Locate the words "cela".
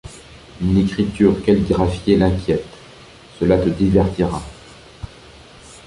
3.39-3.59